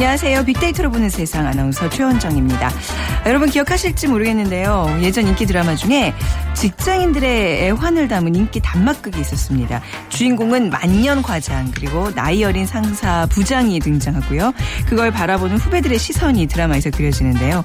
[0.00, 0.46] 안녕하세요.
[0.46, 2.72] 빅데이터로 보는 세상 아나운서 최원정입니다.
[3.26, 4.98] 여러분 기억하실지 모르겠는데요.
[5.02, 6.14] 예전 인기 드라마 중에
[6.54, 9.82] 직장인들의 애환을 담은 인기 단막극이 있었습니다.
[10.08, 14.54] 주인공은 만년 과장 그리고 나이 어린 상사 부장이 등장하고요.
[14.86, 17.62] 그걸 바라보는 후배들의 시선이 드라마에서 그려지는데요.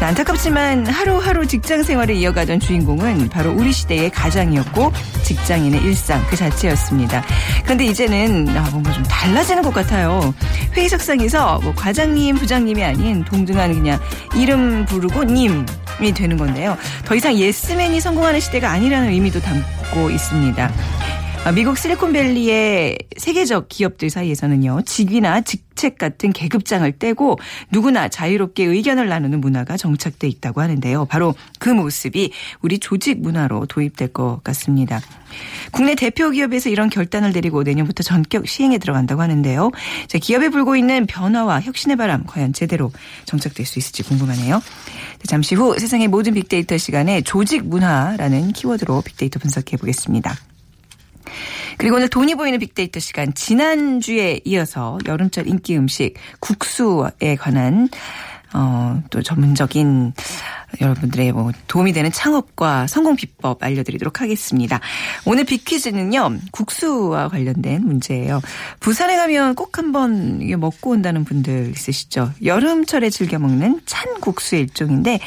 [0.00, 4.92] 자, 안타깝지만 하루하루 직장 생활을 이어가던 주인공은 바로 우리 시대의 가장이었고
[5.22, 7.24] 직장인의 일상 그 자체였습니다.
[7.64, 10.34] 그런데 이제는 아, 뭔가 좀 달라지는 것 같아요.
[10.74, 14.00] 회의석상에서 뭐 과장님, 부장님이 아닌 동등한 그냥
[14.34, 16.78] 이름 부르고 님이 되는 건데요.
[17.04, 20.72] 더 이상 예스맨이 성공하는 시대가 아니라는 의미도 담고 있습니다.
[21.44, 27.38] 아, 미국 실리콘밸리의 세계적 기업들 사이에서는요, 직위나 직책 같은 계급장을 떼고
[27.70, 31.06] 누구나 자유롭게 의견을 나누는 문화가 정착돼 있다고 하는데요.
[31.06, 35.00] 바로 그 모습이 우리 조직 문화로 도입될 것 같습니다.
[35.72, 39.70] 국내 대표 기업에서 이런 결단을 내리고 내년부터 전격 시행에 들어간다고 하는데요.
[40.06, 42.92] 자, 기업에 불고 있는 변화와 혁신의 바람 과연 제대로
[43.24, 44.60] 정착될 수 있을지 궁금하네요.
[45.24, 50.36] 잠시 후 세상의 모든 빅데이터 시간에 조직 문화라는 키워드로 빅데이터 분석해 보겠습니다.
[51.76, 57.88] 그리고 오늘 돈이 보이는 빅데이터 시간 지난주에 이어서 여름철 인기 음식 국수에 관한
[58.54, 60.12] 어, 또 전문적인
[60.80, 64.80] 여러분들의 뭐 도움이 되는 창업과 성공 비법 알려드리도록 하겠습니다.
[65.24, 68.40] 오늘 빅퀴즈는요, 국수와 관련된 문제예요.
[68.80, 72.32] 부산에 가면 꼭 한번 먹고 온다는 분들 있으시죠?
[72.44, 75.20] 여름철에 즐겨 먹는 찬 국수의 일종인데,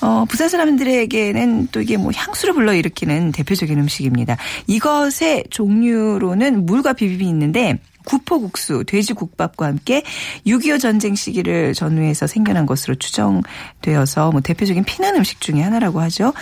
[0.00, 4.36] 어, 부산 사람들에게는 또 이게 뭐 향수를 불러일으키는 대표적인 음식입니다.
[4.66, 10.02] 이것의 종류로는 물과 비빔이 있는데, 구포국수, 돼지국밥과 함께
[10.46, 16.32] 6.25 전쟁 시기를 전후해서 생겨난 것으로 추정되어서 뭐 대표적인 피난 음식 중의 하나라고 하죠.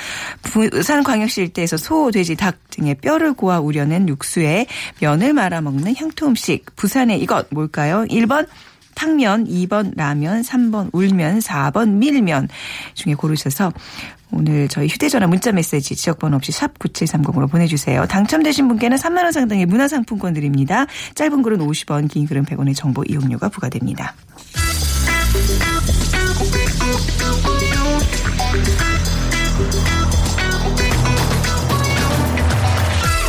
[0.42, 4.66] 부산광역시 일대에서 소, 돼지, 닭 등의 뼈를 고아 우려낸 육수에
[5.00, 6.64] 면을 말아 먹는 향토 음식.
[6.76, 8.04] 부산의 이것 뭘까요?
[8.08, 8.46] 1번
[8.94, 12.48] 탕면, 2번 라면, 3번 울면, 4번 밀면
[12.94, 13.72] 중에 고르셔서
[14.30, 18.06] 오늘 저희 휴대전화 문자메시지 지역번호 없이 샵 9730으로 보내주세요.
[18.06, 20.86] 당첨되신 분께는 3만 원 상당의 문화상품권 드립니다.
[21.14, 24.14] 짧은 글은 50원, 긴 글은 100원의 정보 이용료가 부과됩니다.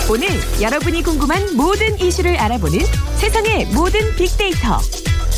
[0.07, 0.27] 오늘
[0.61, 2.79] 여러분이 궁금한 모든 이슈를 알아보는
[3.17, 4.79] 세상의 모든 빅데이터.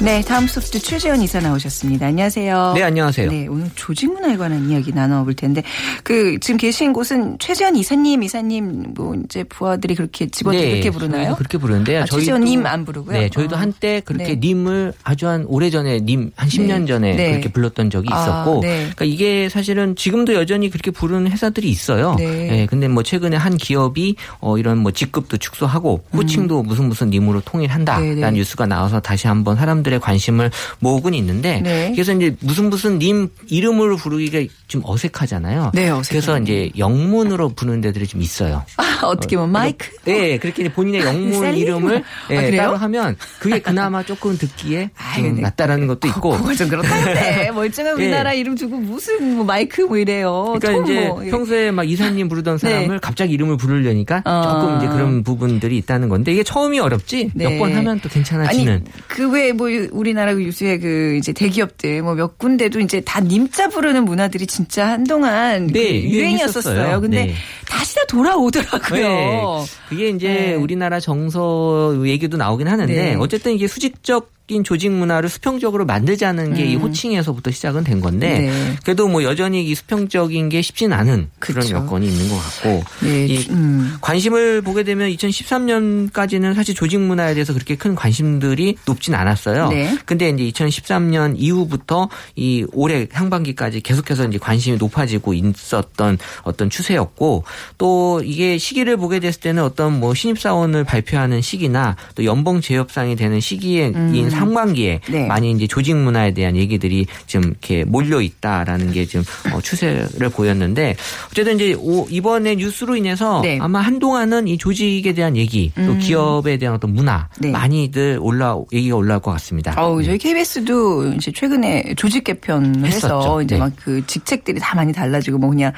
[0.00, 2.06] 네, 다음 소프트 최재원 이사 나오셨습니다.
[2.06, 2.74] 안녕하세요.
[2.76, 3.30] 네, 안녕하세요.
[3.32, 5.64] 네, 오늘 조직 문화에 관한 이야기 나눠볼 텐데,
[6.04, 11.22] 그, 지금 계신 곳은 최재원 이사님, 이사님, 뭐, 이제 부하들이 그렇게 직원들이 네, 그렇게 부르나요?
[11.22, 12.02] 저희도 그렇게 부르는데요.
[12.02, 13.18] 아, 최재원님 안 부르고요?
[13.18, 13.58] 네, 저희도 어.
[13.58, 14.36] 한때 그렇게 네.
[14.36, 16.86] 님을 아주 한 오래 전에 님, 한 10년 네.
[16.86, 17.30] 전에 네.
[17.32, 18.76] 그렇게 불렀던 적이 아, 있었고, 네.
[18.82, 22.14] 그러니까 이게 사실은 지금도 여전히 그렇게 부르는 회사들이 있어요.
[22.18, 22.68] 네.
[22.70, 28.08] 근데 뭐 최근에 한 기업이 어, 이런 뭐 직급도 축소하고 호칭도 무슨 무슨 님으로 통일한다라는
[28.08, 28.14] 음.
[28.20, 28.30] 네, 네.
[28.30, 30.50] 뉴스가 나와서 다시 한번 사람들 의 관심을
[30.80, 31.92] 모으곤 있는데, 네.
[31.92, 35.72] 그래서 이제 무슨 무슨 님 이름으로 부르기가 좀 어색하잖아요.
[35.74, 35.90] 네.
[36.08, 38.64] 그래서 이제 영문으로 부르는 데들이 좀 있어요.
[38.76, 39.88] 아, 어떻게 보면 마이크?
[40.04, 41.54] 네, 그렇게 본인의 영문?
[41.56, 42.56] 이름을 아, 예?
[42.56, 46.30] 따로 하면 그게 그나마 조금 듣기에 좀 근데 낫다라는 것도 있고.
[46.30, 48.02] 그거 좀 그렇다는데 멀쩡한 예.
[48.02, 50.54] 우리나라 이름 주고 무슨 뭐 마이크 뭐 이래요.
[50.58, 51.22] 그러니까 통 이제 뭐.
[51.22, 52.70] 평소에 막 이사님 부르던 네.
[52.70, 54.42] 사람을 갑자기 이름을 부르려니까 어.
[54.60, 57.48] 조금 이제 그런 부분들이 있다는 건데 이게 처음이 어렵지 네.
[57.48, 58.84] 몇번 하면 또 아니 괜찮아지는.
[59.06, 64.04] 그 외에 뭐 우리나라 요새 그 이제 대기업들 뭐 몇 군데도 이제 다 님자 부르는
[64.04, 66.08] 문화들이 진짜 한동안 네, 그.
[66.08, 67.00] 유행이었었어요.
[67.00, 67.34] 근데 네.
[67.68, 69.00] 다시 다 돌아오더라고요.
[69.00, 69.64] 네.
[69.88, 70.54] 그게 이제 네.
[70.54, 73.14] 우리나라 정서 얘기도 나오긴 하는데 네.
[73.14, 78.44] 어쨌든 이게 수직적 수평적인 조직 문화를 수평적으로 만들자는 게이 호칭에서부터 시작은 된 건데 음.
[78.46, 78.76] 네.
[78.82, 81.76] 그래도 뭐 여전히 이 수평적인 게 쉽진 않은 그런 그쵸.
[81.76, 83.96] 여건이 있는 것 같고 네, 이 주- 음.
[84.00, 89.68] 관심을 보게 되면 2013년까지는 사실 조직 문화에 대해서 그렇게 큰 관심들이 높진 않았어요.
[89.68, 89.96] 네.
[90.06, 97.44] 근데 이제 2013년 이후부터 이 올해 상반기까지 계속해서 이제 관심이 높아지고 있었던 어떤 추세였고
[97.76, 103.40] 또 이게 시기를 보게 됐을 때는 어떤 뭐 신입사원을 발표하는 시기나 또 연봉 재협상이 되는
[103.40, 103.94] 시기인
[104.38, 105.26] 상반기에 네.
[105.26, 110.96] 많이 이제 조직 문화에 대한 얘기들이 좀 이렇게 몰려 있다라는 게 지금 어, 추세를 보였는데
[111.30, 113.58] 어쨌든 이제 오- 이번에 뉴스로 인해서 네.
[113.60, 117.50] 아마 한동안은 이 조직에 대한 얘기 또 기업에 대한 어떤 문화 네.
[117.50, 119.70] 많이들 올라 얘기가 올라올 것 같습니다.
[119.74, 120.04] 네.
[120.04, 123.42] 저희 KBS도 이제 최근에 조직 개편을 해서 했었죠.
[123.42, 123.60] 이제 네.
[123.60, 125.72] 막그 직책들이 다 많이 달라지고 뭐 그냥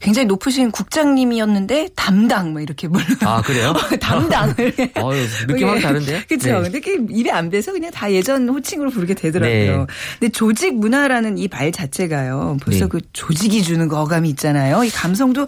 [0.00, 3.74] 굉장히 높으신 국장님이었는데 담당 뭐 이렇게 물론 아 그래요?
[4.00, 6.20] 담당을 어유 느낌 확 다른데요?
[6.28, 6.48] 그렇죠.
[6.48, 6.62] 네.
[6.62, 9.78] 근데 그게 입에 안 배서 그냥 다 예전 호칭으로 부르게 되더라고요.
[9.78, 9.86] 네.
[10.20, 12.58] 근데 조직 문화라는 이 말 자체가요.
[12.62, 12.88] 벌써 네.
[12.90, 14.84] 그 조직이 주는 그 어감이 있잖아요.
[14.84, 15.46] 이 감성도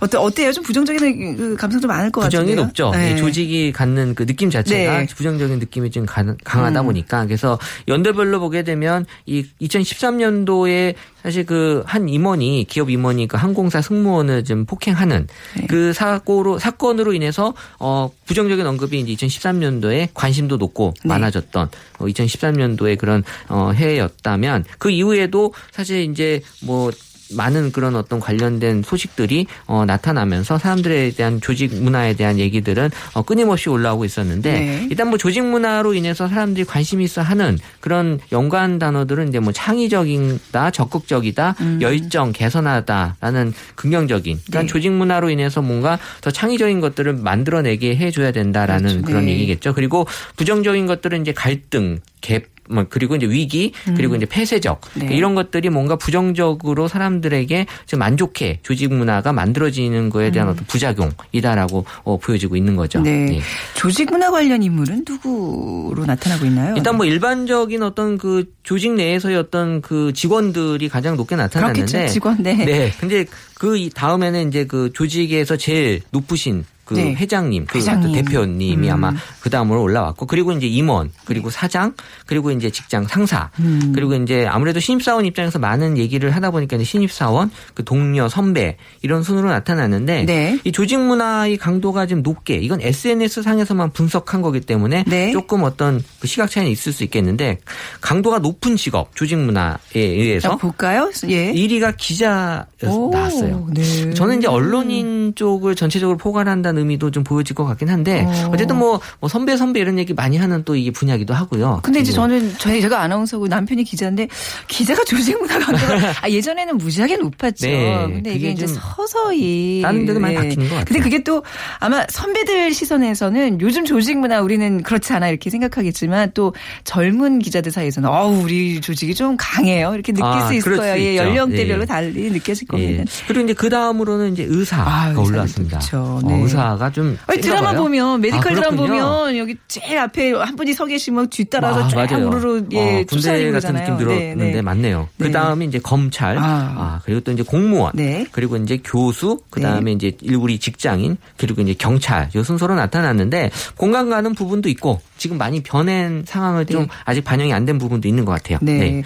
[0.00, 0.50] 어때 어때요?
[0.50, 2.64] 좀 부정적인 그 감성도 많을 것 부정이 같은데요.
[2.66, 2.90] 높죠.
[2.90, 3.12] 네.
[3.12, 5.06] 이 조직이 갖는 그 느낌 자체가 네.
[5.06, 6.86] 부정적인 느낌이 좀 가- 강하다 음.
[6.86, 13.80] 보니까 그래서 연도별로 보게 되면 이 2013년도에 사실 그 한 임원이 기업 임원이 그 항공사
[13.80, 15.26] 승무원을 좀 폭행하는
[15.56, 15.66] 네.
[15.68, 21.08] 그 사고로 사건으로 인해서 어 부정적인 언급이 이제 2013년도에 관심도 높고 네.
[21.08, 26.90] 많아졌던 어 2013년도의 그런 어 해였다면 그 이후에도 사실 이제 뭐
[27.32, 33.68] 많은 그런 어떤 관련된 소식들이 어, 나타나면서 사람들에 대한 조직 문화에 대한 얘기들은 어, 끊임없이
[33.68, 34.86] 올라오고 있었는데 네.
[34.90, 40.70] 일단 뭐 조직 문화로 인해서 사람들이 관심 있어 하는 그런 연관 단어들은 이제 뭐 창의적이다,
[40.70, 41.78] 적극적이다, 음.
[41.80, 44.66] 열정, 개선하다라는 긍정적인 그러니까 네.
[44.66, 49.06] 조직 문화로 인해서 뭔가 더 창의적인 것들을 만들어내게 해줘야 된다라는 그렇죠.
[49.06, 49.32] 그런 네.
[49.32, 49.74] 얘기겠죠.
[49.74, 50.06] 그리고
[50.36, 55.14] 부정적인 것들은 이제 갈등, 갭 뭐 그리고 이제 위기 그리고 이제 폐쇄적 네.
[55.14, 62.18] 이런 것들이 뭔가 부정적으로 사람들에게 좀 만족해 조직 문화가 만들어지는 거에 대한 어떤 부작용이다라고 어,
[62.18, 63.00] 보여지고 있는 거죠.
[63.00, 63.04] 음.
[63.04, 63.36] 네.
[63.36, 63.40] 예.
[63.74, 66.74] 조직 문화 관련 인물은 누구로 나타나고 있나요?
[66.76, 72.12] 일단 뭐 일반적인 어떤 그 조직 내에서의 어떤 그 직원들이 가장 높게 나타났는데 그렇겠죠.
[72.12, 72.54] 직원, 네.
[72.54, 72.92] 네.
[72.98, 77.14] 근데 그이 다음에는 이제 그 조직에서 제일 높으신 그 네.
[77.14, 78.12] 회장님, 그 회장님.
[78.12, 78.92] 대표님이 음.
[78.92, 81.94] 아마 그 다음으로 올라왔고 그리고 이제 임원, 그리고 사장,
[82.26, 83.92] 그리고 이제 직장 상사, 음.
[83.94, 89.22] 그리고 이제 아무래도 신입사원 입장에서 많은 얘기를 하다 보니까 이제 신입사원, 그 동료, 선배 이런
[89.22, 90.58] 순으로 나타났는데 네.
[90.64, 95.32] 이 조직 문화의 강도가 좀 높게 이건 SNS 상에서만 분석한 거기 때문에 네.
[95.32, 97.58] 조금 어떤 그 시각 차이는 있을 수 있겠는데
[98.00, 101.10] 강도가 높은 직업 조직 문화에 의해서 자, 볼까요?
[101.28, 101.52] 예.
[101.52, 103.68] 1위가 기자였 오, 나왔어요.
[103.72, 104.12] 네.
[104.14, 108.50] 저는 이제 언론인 쪽을 전체적으로 포괄한다는 의미도 좀 보여질 것 같긴 한데 어.
[108.52, 111.80] 어쨌든 뭐, 뭐 선배 선배 이런 얘기 많이 하는 또 이게 분야기도 하고요.
[111.82, 114.28] 근데 이제 그리고 저는 저희 제가 아나운서고 남편이 기자인데
[114.68, 117.66] 기자가 조직 문화 강도가 아, 예전에는 무지하게 높았죠.
[117.66, 120.40] 네, 근데 이게 이제 좀 서서히 다른 데도 많이 네.
[120.40, 120.84] 바뀌는 것 같아요.
[120.84, 121.42] 근데 그게 또
[121.80, 126.54] 아마 선배들 시선에서는 요즘 조직 문화 우리는 그렇지 않아 이렇게 생각하겠지만 또
[126.84, 130.96] 젊은 기자들 사이에서는 어우 우리 조직이 좀 강해요 이렇게 느낄 아, 수 있을 거예요.
[130.98, 131.16] 예.
[131.16, 131.86] 연령대별로 예.
[131.86, 132.96] 달리 느껴질 예.
[132.96, 133.04] 겁니다.
[133.26, 135.78] 그리고 이제 그 다음으로는 이제 의사가 아, 올라왔습니다.
[135.78, 136.20] 그쵸.
[136.22, 136.40] 어, 네.
[136.42, 137.82] 의사 가 좀 아니, 드라마 봐요.
[137.82, 138.76] 보면 메디컬 아, 드라마.
[138.76, 142.12] 보면 여기 제일 앞에 한 분이 서 계시면 뒤따라서 아, 쫙.
[142.12, 143.74] 우르르 예 어, 군대 같은.
[143.74, 144.62] 느낌 들었는데 네, 네.
[144.62, 145.08] 맞네요.
[145.16, 145.26] 네.
[145.26, 146.42] 그 다음에 이제 검찰, 아.
[146.42, 147.00] 아.
[147.04, 148.26] 그리고 또 이제 공무원, 네.
[148.32, 154.08] 그리고 이제 교수, 그 다음에 이제 일부리 직장인, 그리고 이제 경찰 이 순서로 나타났는데 공감
[154.10, 156.88] 가는 부분도 있고 지금 많이 변한 상황을 좀 네.
[157.04, 158.58] 아직 반영이 안 된 부분도 있는 것 같아요.
[158.60, 159.02] 네.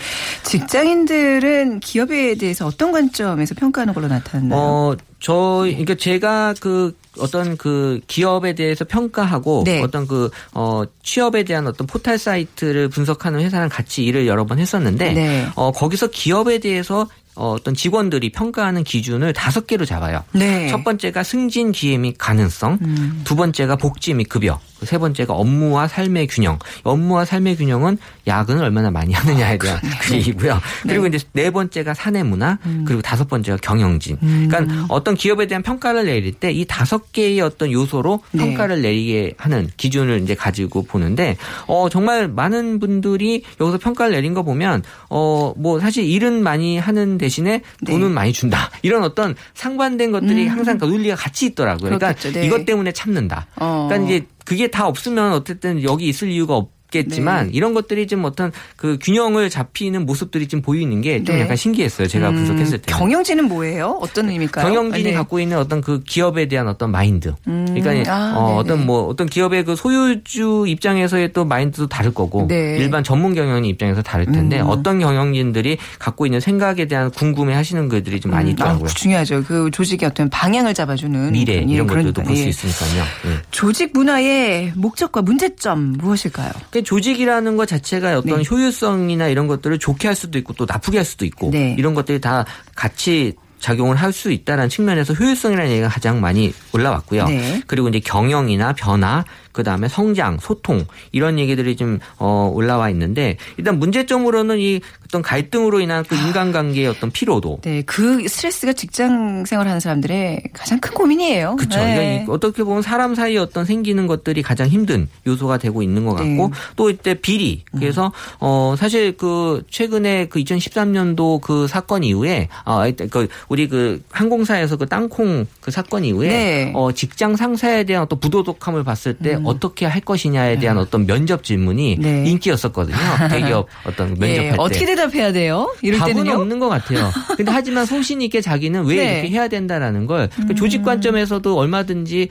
[0.72, 4.58] 직장인들은 기업에 대해서 어떤 관점에서 평가하는 걸로 나타났나요?
[4.60, 9.82] 어, 저, 그러니까 제가 그 어떤 그 기업에 대해서 평가하고 네.
[9.82, 15.12] 어떤 그, 어, 취업에 대한 어떤 포털 사이트를 분석하는 회사랑 같이 일을 여러 번 했었는데,
[15.12, 15.46] 네.
[15.56, 20.24] 어, 거기서 기업에 대해서 어, 어떤 직원들이 평가하는 기준을 다섯 개로 잡아요.
[20.32, 20.68] 네.
[20.68, 23.20] 첫 번째가 승진 기회 및 가능성, 음.
[23.24, 26.58] 두 번째가 복지 및 급여, 세 번째가 업무와 삶의 균형.
[26.82, 30.60] 업무와 삶의 균형은 야근을 얼마나 많이 하느냐에 대한 그 얘기고요.
[30.82, 34.18] 그리고 이제 네 번째가 사내 문화, 그리고 다섯 번째가 경영진.
[34.48, 38.42] 그러니까 어떤 기업에 대한 평가를 내릴 때 이 다섯 개의 어떤 요소로 네.
[38.44, 44.42] 평가를 내리게 하는 기준을 이제 가지고 보는데 어 정말 많은 분들이 여기서 평가를 내린 거
[44.42, 47.92] 보면 어 뭐 사실 일은 많이 하는 대신에 네.
[47.92, 48.70] 돈은 많이 준다.
[48.82, 51.90] 이런 어떤 상반된 것들이 항상 그 논리가 같이 있더라고요.
[51.98, 52.14] 그러니까 음.
[52.14, 52.40] 그렇겠죠.
[52.40, 52.46] 네.
[52.46, 53.46] 이것 때문에 참는다.
[53.56, 53.86] 어.
[53.88, 56.77] 그러니까 이제 그게 다 없으면 어쨌든 여기 있을 이유가 없.
[56.90, 57.52] 겠지만 네.
[57.54, 61.42] 이런 것들이 좀 어떤 그 균형을 잡히는 모습들이 좀 보이는 게좀 네.
[61.42, 62.08] 약간 신기했어요.
[62.08, 62.92] 제가 분석했을 때.
[62.92, 63.98] 경영진은 뭐예요?
[64.00, 64.66] 어떤 의미일까요?
[64.66, 65.12] 경영진이 네.
[65.12, 67.34] 갖고 있는 어떤 그 기업에 대한 어떤 마인드.
[67.44, 68.56] 그러니까 아, 어.
[68.56, 72.76] 어떤 뭐 어떤 기업의 그 소유주 입장에서의 또 마인드도 다를 거고 네.
[72.76, 72.80] 음.
[72.80, 78.20] 일반 전문 경영인 입장에서 다를 텐데 어떤 경영진들이 갖고 있는 생각에 대한 궁금해 하시는 글들이
[78.20, 78.88] 좀 많이 아, 있더라고요.
[78.88, 79.44] 중요하죠.
[79.44, 82.48] 그 조직의 어떤 방향을 잡아주는 미래 예, 이런 것들도 그러니까, 볼수 예.
[82.48, 83.02] 있으니까요.
[83.26, 83.38] 예.
[83.50, 86.50] 조직 문화의 목적과 문제점 무엇일까요?
[86.78, 88.44] 그 조직이라는 것 자체가 어떤 네.
[88.48, 91.74] 효율성이나 이런 것들을 좋게 할 수도 있고 또 나쁘게 할 수도 있고 네.
[91.78, 92.44] 이런 것들이 다
[92.74, 97.26] 같이 작용을 할 수 있다는 측면에서 효율성이라는 얘기가 가장 많이 올라왔고요.
[97.26, 97.62] 네.
[97.66, 99.24] 그리고 이제 경영이나 변화,
[99.58, 105.80] 그 다음에 성장, 소통 이런 얘기들이 좀 어, 올라와 있는데 일단 문제점으로는 이 어떤 갈등으로
[105.80, 107.58] 인한 그 인간관계의 어떤 피로도.
[107.62, 111.56] 네, 그 스트레스가 직장 생활하는 사람들의 가장 큰 고민이에요.
[111.56, 111.76] 그렇죠.
[111.80, 111.94] 네.
[111.96, 116.12] 그러니까 이- 어떻게 보면 사람 사이에 어떤 생기는 것들이 가장 힘든 요소가 되고 있는 것
[116.12, 116.44] 같고 네.
[116.44, 116.50] 음.
[116.76, 117.64] 또 이때 비리.
[117.72, 124.86] 그래서 어 사실 그 최근에 그 2013년도 그 사건 이후에 아그 우리 그 항공사에서 그
[124.86, 126.64] 땅콩 그 사건 이후에 네.
[126.70, 126.76] 음.
[126.76, 131.96] 어 직장 상사에 대한 어떤 부도덕함을 봤을 때 어떻게 할 것이냐에 대한 어떤 면접 질문이
[132.00, 132.24] 네.
[132.26, 132.96] 인기였었거든요.
[133.30, 134.54] 대기업 어떤 면접할 예, 때.
[134.58, 135.74] 어떻게 대답해야 돼요?
[135.82, 136.36] 이럴 답은 때는요?
[136.40, 137.10] 없는 것 같아요.
[137.36, 139.02] 근데 하지만 소신 있게 자기는 왜 네.
[139.02, 139.12] 음.
[139.18, 142.28] 이렇게 해야 된다라는 걸그 조직 관점에서도 얼마든지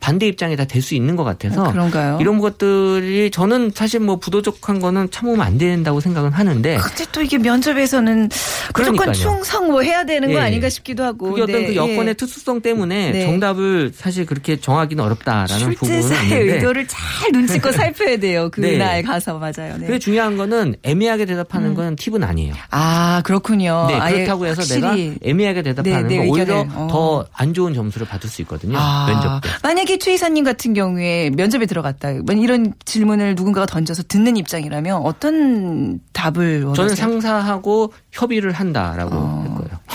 [0.00, 2.18] 반대 입장이 다 될 수 있는 것 같아서 아, 그런가요?
[2.20, 7.36] 이런 것들이 저는 사실 뭐 부도덕한 거는 참으면 안 된다고 생각은 하는데 근데 또 이게
[7.38, 8.28] 면접에서는
[8.74, 9.12] 무조건.
[9.12, 10.38] 충성 뭐 해야 되는 거 예.
[10.40, 11.30] 아닌가 싶기도 하고.
[11.30, 12.14] 그게 어떤 네, 그 여건의 예.
[12.14, 13.24] 특수성 때문에 네.
[13.26, 18.50] 정답을 사실 그렇게 정하기는 어렵다라는 부분은 있는데 의도를 잘 눈치껏 살펴야 돼요.
[18.56, 18.72] 네.
[18.72, 19.76] 그날 가서 맞아요.
[19.78, 19.86] 네.
[19.86, 22.54] 그게 중요한 거는 애매하게 대답하는 건 팁은 아니에요.
[22.70, 23.86] 아 그렇군요.
[23.88, 26.70] 네, 그렇다고 해서 확실히 내가 애매하게 대답하는 네, 네, 건 오히려 의견을.
[26.74, 27.26] 어.
[27.30, 28.76] 더안 좋은 점수를 받을 수 있거든요.
[28.78, 29.48] 아, 면접 때.
[29.62, 32.08] 만약에 최 이사님 같은 경우에 면접에 들어갔다.
[32.26, 36.74] 만 이런 질문을 누군가가 던져서 듣는 입장이라면 어떤 답을 원하세요?
[36.74, 39.37] 저는 상사하고 협의를 한다라고 어.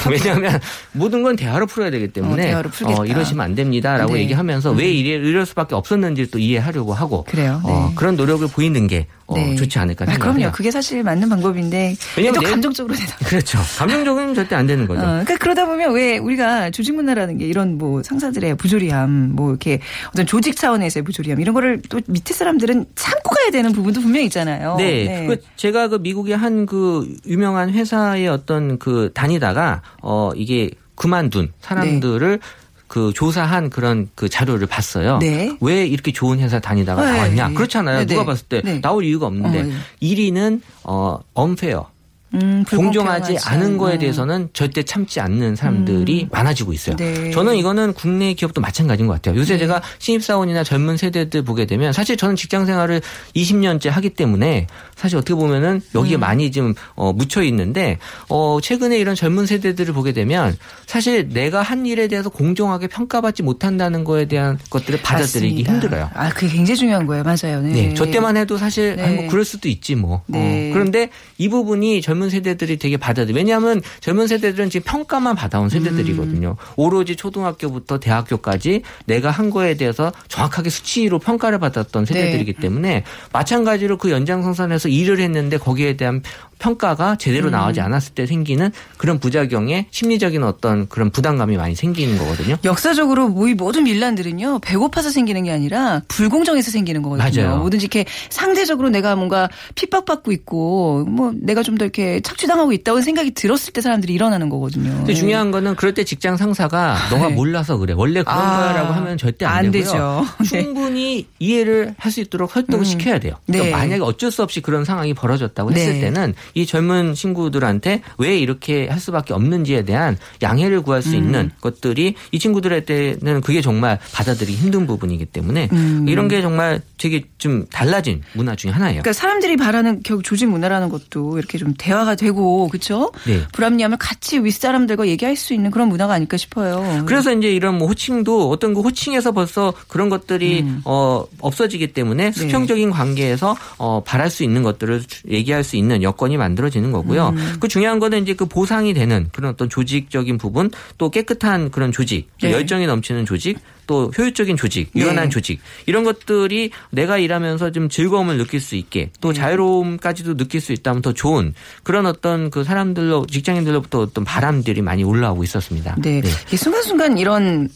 [0.06, 0.36] 할 거예요.
[0.36, 0.60] 왜냐하면
[0.92, 3.06] 모든 건 대화로 풀어야 되기 때문에 어, 대화로 풀겠다.
[3.06, 4.22] 이러시면 안 됩니다라고 네.
[4.22, 7.62] 얘기하면서 왜 이래, 이럴 수밖에 없었는지 또 이해하려고 하고 그래요.
[7.64, 7.96] 어, 네.
[7.96, 9.56] 그런 노력을 보이는 게 어, 네.
[9.56, 10.34] 좋지 않을까 아, 생각해요.
[10.36, 10.52] 그럼요.
[10.54, 13.20] 그게 사실 맞는 방법인데 왜냐면 또 내- 감정적으로 대답.
[13.20, 13.58] 그렇죠.
[13.78, 15.02] 감정적으로는 절대 안 되는 거죠.
[15.02, 19.80] 어, 그러니까 그러다 보면 왜 우리가 조직 문화라는 게 이런 뭐 상사들의 부조리함, 뭐 이렇게
[20.10, 24.76] 어떤 조직 차원에서의 부조리함 이런 거를 또 밑에 사람들은 참고 가야 되는 부분도 분명히 있잖아요.
[24.78, 25.26] 네.
[25.28, 32.40] 그 제가 그 미국의 한 그 유명한 회사의 어떤 그 다니다가 어 이게 그만둔 사람들을
[32.88, 35.18] 그 조사한 그런 그 자료를 봤어요.
[35.18, 35.58] 네.
[35.62, 37.12] 왜 이렇게 좋은 회사 다니다가 네.
[37.12, 37.54] 나왔냐?
[37.54, 38.00] 그렇잖아요.
[38.00, 38.26] 네, 누가 네.
[38.28, 38.82] 봤을 때 네.
[38.82, 39.74] 나올 이유가 없는데 어, 네.
[40.02, 41.86] 1위는 어 unfair.
[42.34, 46.96] 음, 공정하지 않은 거에 대해서는 절대 참지 않는 사람들이 많아지고 있어요.
[46.96, 47.32] 네.
[47.32, 49.40] 저는 이거는 국내 기업도 마찬가지인 것 같아요.
[49.40, 53.02] 요새 제가 신입사원이나 젊은 세대들 보게 되면 사실 저는 직장 생활을
[53.36, 58.00] 20년째 하기 때문에 사실 어떻게 보면은 여기에 많이 좀 어, 묻혀 있는데
[58.30, 64.04] 어, 최근에 이런 젊은 세대들을 보게 되면 사실 내가 한 일에 대해서 공정하게 평가받지 못한다는
[64.04, 65.74] 거에 대한 것들을 받아들이기 맞습니다.
[65.74, 66.10] 힘들어요.
[66.14, 67.24] 아, 그게 굉장히 중요한 거예요.
[67.24, 67.62] 맞아요.
[67.62, 67.72] 네.
[67.74, 69.16] 네, 저 때만 해도 사실 네.
[69.16, 70.24] 뭐 그럴 수도 있지 뭐.
[70.28, 70.70] 네.
[70.70, 73.36] 어, 그런데 이 부분이 젊은 세대들이 되게 받아들.
[73.36, 76.50] 왜냐하면 젊은 세대들은 지금 평가만 받아온 세대들이거든요.
[76.50, 76.74] 음.
[76.76, 82.14] 오로지 초등학교부터 대학교까지 내가 한 거에 대해서 정확하게 수치로 평가를 받았던 네.
[82.14, 86.22] 세대들이기 때문에 마찬가지로 그 연장선상에서 일을 했는데 거기에 대한
[86.64, 87.52] 평가가 제대로 음.
[87.52, 92.56] 나오지 않았을 때 생기는 그런 부작용에 심리적인 어떤 그런 부담감이 많이 생기는 거거든요.
[92.64, 97.44] 역사적으로 뭐이 모든 밀란들은요 배고파서 생기는 게 아니라 불공정해서 생기는 거거든요.
[97.44, 97.58] 맞아요.
[97.60, 103.32] 뭐든지 이렇게 상대적으로 내가 뭔가 핍박받고 있고 뭐 내가 좀 더 이렇게 착취당하고 있다고 생각이
[103.32, 104.92] 들었을 때 사람들이 일어나는 거거든요.
[104.98, 107.34] 근데 중요한 거는 그럴 때 직장 상사가 너가 네.
[107.34, 107.94] 몰라서 그래.
[107.98, 109.92] 원래 그런 아, 거야라고 하면 절대 안, 안 되고요.
[109.92, 110.26] 되죠.
[110.54, 110.64] 네.
[110.64, 113.34] 충분히 이해를 할 수 있도록 설득을 시켜야 돼요.
[113.48, 113.72] 그러니까 네.
[113.72, 116.00] 만약에 어쩔 수 없이 그런 상황이 벌어졌다고 했을 네.
[116.02, 121.16] 때는 이 젊은 친구들한테 왜 이렇게 할 수밖에 없는지에 대한 양해를 구할 수 음.
[121.16, 126.06] 있는 것들이 이 친구들한테는 그게 정말 받아들이기 힘든 부분이기 때문에 음.
[126.08, 129.02] 이런 게 정말 되게 좀 달라진 문화 중에 하나예요.
[129.02, 133.12] 그러니까 사람들이 바라는 결국 조직 문화라는 것도 이렇게 좀 대화가 되고 그렇죠?
[133.26, 133.42] 네.
[133.54, 137.04] 불합리함을 같이 윗사람들과 얘기할 수 있는 그런 문화가 아닐까 싶어요.
[137.06, 140.82] 그래서 이제 이런 뭐 호칭도 어떤 그 호칭에서 벌써 그런 것들이 음.
[140.86, 141.94] 어 없어지기 네.
[141.94, 147.30] 때문에 수평적인 관계에서 어 바랄 수 있는 것들을 주- 얘기할 수 있는 여건이 만들어지는 거고요.
[147.30, 147.56] 음.
[147.60, 152.30] 그 중요한 거는 이제 그 보상이 되는 그런 어떤 조직적인 부분 또 깨끗한 그런 조직
[152.42, 152.52] 네.
[152.52, 155.30] 열정이 넘치는 조직 또 효율적인 조직, 유연한 네.
[155.30, 159.40] 조직 이런 것들이 내가 일하면서 좀 즐거움을 느낄 수 있게 또 네.
[159.40, 165.44] 자유로움까지도 느낄 수 있다면 더 좋은 그런 어떤 그 사람들로 직장인들로부터 어떤 바람들이 많이 올라오고
[165.44, 165.96] 있었습니다.
[166.02, 166.22] 네.
[166.48, 167.70] 이게 순간순간 이런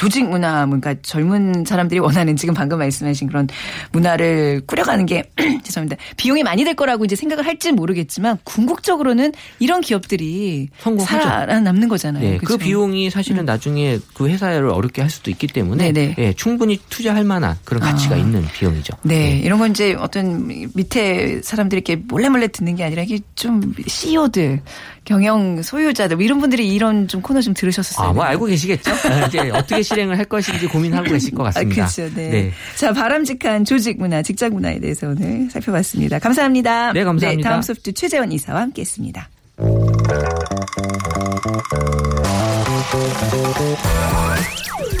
[0.00, 3.46] 조직 문화, 그러니까 젊은 사람들이 원하는 지금 방금 말씀하신 그런
[3.92, 5.24] 문화를 꾸려가는 게
[5.62, 6.02] 죄송합니다.
[6.16, 11.20] 비용이 많이 될 거라고 이제 생각을 할지 모르겠지만 궁극적으로는 이런 기업들이 성공하죠.
[11.20, 12.24] 살아남는 거잖아요.
[12.24, 12.56] 네, 그?
[12.56, 16.14] 비용이 사실은 나중에 그 회사를 어렵게 할 수도 있기 때문에 네네.
[16.16, 18.18] 예, 충분히 투자할 만한 그런 가치가 아.
[18.18, 18.96] 있는 비용이죠.
[19.02, 23.74] 네, 이런 건 이제 어떤 밑에 사람들이 이렇게 몰래 몰래 듣는 게 아니라 이게 좀
[23.86, 24.62] CEO들,
[25.10, 28.10] 경영 소유자들 뭐 이런 분들이 이런 좀 코너 좀 들으셨었어요.
[28.10, 28.92] 아, 뭐 알고 계시겠죠?
[28.92, 31.82] 아, 이제 어떻게 실행을 할 것인지 고민하고 계실 것 같습니다.
[31.82, 32.14] 아, 그렇죠.
[32.14, 32.52] 네.
[32.76, 36.20] 자, 바람직한 조직 문화, 직장 문화에 대해서 오늘 살펴봤습니다.
[36.20, 36.92] 감사합니다.
[36.92, 37.50] 네, 감사합니다.
[37.50, 39.28] 다음 소프트 최재원 이사와 함께했습니다.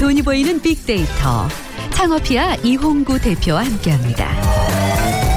[0.00, 1.46] 돈이 보이는 빅데이터.
[1.92, 5.29] 창업피아 이홍구 대표와 함께합니다.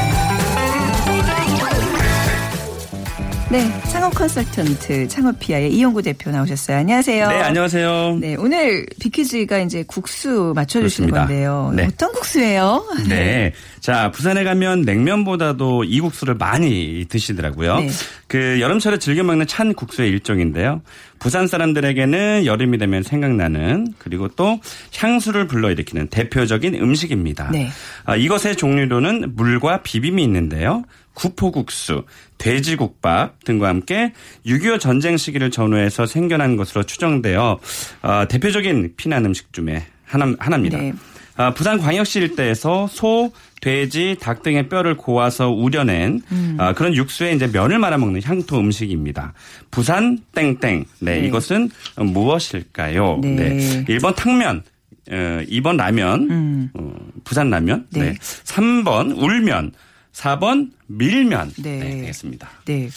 [3.53, 6.75] 네, 창업 컨설턴트 창업피아의 이용구 대표 나오셨어요.
[6.75, 7.27] 안녕하세요.
[7.27, 8.17] 네, 안녕하세요.
[8.19, 11.27] 네, 오늘 비퀴즈가 이제 국수 맞춰주시는 그렇습니다.
[11.27, 11.71] 건데요.
[11.75, 11.85] 네.
[11.85, 12.83] 어떤 국수예요?
[13.07, 13.53] 네.
[13.79, 17.81] 자, 부산에 가면 냉면보다도 이 국수를 많이 드시더라고요.
[17.81, 17.89] 네.
[18.25, 20.81] 그 여름철에 즐겨 먹는 찬 국수의 일종인데요.
[21.19, 24.59] 부산 사람들에게는 여름이 되면 생각나는 그리고 또
[24.97, 27.51] 향수를 불러일으키는 대표적인 음식입니다.
[27.51, 27.69] 네.
[28.03, 30.83] 아, 이것의 종류로는 물과 비빔이 있는데요.
[31.13, 32.03] 구포국수,
[32.37, 34.13] 돼지국밥 등과 함께
[34.45, 37.59] 6.25 전쟁 시기를 전후해서 생겨난 것으로 추정되어
[38.01, 40.77] 어, 대표적인 피난 음식 중에 하나, 하나입니다.
[40.77, 40.93] 네.
[41.35, 46.57] 아, 부산 광역시 일대에서 소, 돼지, 닭 등의 뼈를 고아서 우려낸 음.
[46.59, 49.33] 아, 그런 육수에 이제 면을 말아 먹는 향토 음식입니다.
[49.71, 50.85] 부산 땡땡.
[50.99, 51.27] 네, 네.
[51.27, 53.19] 이것은 무엇일까요?
[53.23, 53.85] 네.
[53.87, 54.63] 1번 탕면,
[55.09, 55.13] 어,
[55.49, 56.93] 2번 라면, 어,
[57.23, 57.99] 부산 라면, 음.
[57.99, 58.11] 네.
[58.11, 58.13] 네.
[58.19, 59.71] 3번 울면,
[60.13, 61.53] 4번 밀면.
[61.57, 61.79] 네.
[61.79, 62.49] 네, 되겠습니다.
[62.65, 62.89] 네.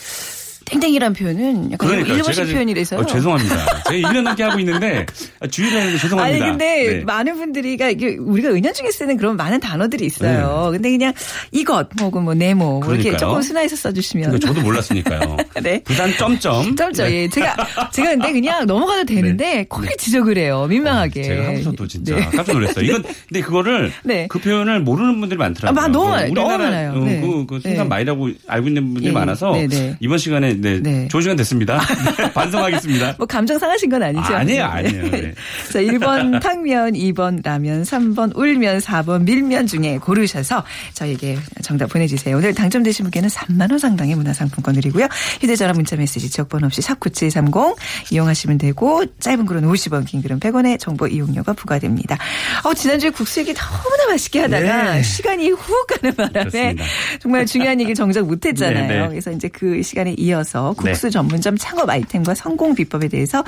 [0.66, 2.16] 땡땡이란 표현은 약간 그러니까요.
[2.16, 3.00] 일본식 표현이라서요.
[3.00, 3.82] 어, 죄송합니다.
[3.88, 5.06] 제가 1년 넘게 하고 있는데
[5.50, 6.44] 주의를 하는데 죄송합니다.
[6.44, 7.04] 아니 근데 네.
[7.04, 10.68] 많은 분들이 그러니까 이게 우리가 은연중에 쓰는 그런 많은 단어들이 있어요.
[10.72, 11.12] 근데 그냥
[11.52, 13.02] 이것 혹은 뭐 네모 뭐 이렇게 네.
[13.10, 13.30] 그러니까요.
[13.30, 15.36] 조금 순화해서 써주시면 그러니까 저도 몰랐으니까요.
[15.62, 15.82] 네.
[15.84, 16.74] 부산 점점.
[16.76, 17.54] 점점 예 제가
[17.92, 21.20] 제가 근데 그냥 넘어가도 되는데 꼭 지적을 해요 민망하게.
[21.22, 21.28] 네.
[21.28, 22.24] 제가 하면서도 진짜 네.
[22.34, 22.84] 깜짝 놀랐어요.
[22.84, 24.26] 이건 근데 그거를 네.
[24.28, 25.78] 그 표현을 모르는 분들이 많더라고요.
[25.80, 26.06] 아, 마- 너무.
[26.10, 26.90] 그 우리나라 너무 많아요.
[26.92, 27.20] 어, 네.
[27.20, 27.88] 그, 그 순간 네.
[27.88, 29.12] 말이라고 알고 있는 분들이 예.
[29.12, 29.96] 많아서 네, 네.
[30.00, 31.08] 이번 시간에 네, 네.
[31.08, 31.80] 좋은 시간 됐습니다.
[32.18, 33.14] 네, 반성하겠습니다.
[33.18, 34.34] 뭐 감정 상하신 건 아니죠?
[34.34, 35.10] 아, 아니에요, 아니에요.
[35.10, 35.34] 네.
[35.72, 42.36] 자, 1번 탕면, 2번 라면, 3번 울면, 4번 밀면 중에 고르셔서 저에게 정답 보내주세요.
[42.36, 45.08] 오늘 당첨되신 분께는 3만 원 상당의 문화상품권 드리고요.
[45.40, 47.76] 휴대전화 문자 메시지 지역번호 없이 샵9730
[48.12, 52.18] 이용하시면 되고 짧은 글은 50원, 긴 글은 100원의 정보 이용료가 부과됩니다.
[52.64, 55.02] 어, 지난주에 국수 얘기 너무나 맛있게 하다가 네.
[55.02, 56.84] 시간이 훅 가는 바람에 그렇습니다.
[57.20, 58.88] 정말 중요한 얘기 정작 못했잖아요.
[58.88, 59.08] 네, 네.
[59.08, 61.10] 그래서 이제 그 시간에 이어서 국수 네.
[61.10, 63.44] 전문점 창업 아이템과 성공 비법에 대해서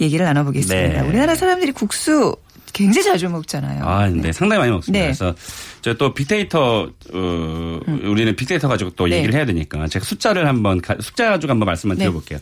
[0.00, 1.02] 얘기를 나눠보겠습니다.
[1.02, 1.08] 네.
[1.08, 2.34] 우리나라 사람들이 국수
[2.72, 3.82] 굉장히 자주 먹잖아요.
[3.84, 4.30] 아, 네.
[4.32, 4.98] 상당히 많이 먹습니다.
[5.00, 5.06] 네.
[5.06, 5.34] 그래서
[5.82, 9.10] 저 또 빅데이터 어 우리는 빅데이터 가지고 또 음.
[9.10, 9.16] 네.
[9.16, 12.00] 얘기를 해야 되니까 제가 숫자를 한번 가- 숫자 가지고 한번 말씀을 네.
[12.04, 12.38] 드려볼게요.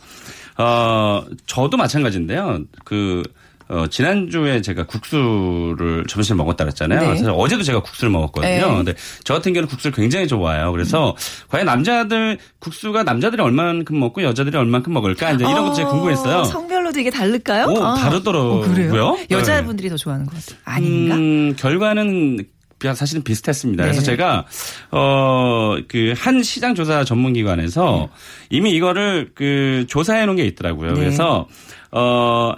[0.59, 2.61] 어 저도 마찬가지인데요.
[2.85, 3.23] 그
[3.69, 7.01] 어, 지난주에 제가 국수를 점심 먹었다 그랬잖아요.
[7.01, 7.07] 네.
[7.07, 8.51] 그래서 어제도 제가 국수를 먹었거든요.
[8.71, 8.77] 네.
[8.77, 10.71] 근데 저 같은 경우는 국수를 굉장히 좋아해요.
[10.71, 11.17] 그래서
[11.49, 16.45] 과연 남자들 국수가 남자들이 얼만큼 먹고 여자들이 얼만큼 먹을까 이제 이런 것도 제가 어, 궁금했어요.
[16.45, 17.67] 성별로도 이게 다를까요?
[17.67, 18.53] 오, 다르더라고요.
[18.53, 19.17] 어, 그래요?
[19.17, 19.27] 네.
[19.31, 20.61] 여자분들이 더 좋아하는 것 같아요.
[20.65, 21.17] 아닌가?
[21.17, 22.47] 음, 결과는
[22.79, 23.83] 비- 사실은 비슷했습니다.
[23.83, 24.05] 그래서 네.
[24.05, 24.45] 제가
[24.91, 28.09] 어 그 한 시장 조사 전문 기관에서
[28.51, 30.93] 이미 이거를 그 조사해 놓은 게 있더라고요.
[30.93, 31.01] 네.
[31.01, 31.49] 그래서
[31.91, 32.53] 어